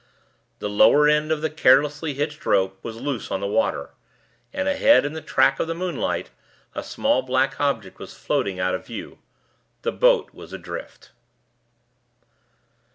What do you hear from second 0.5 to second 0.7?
The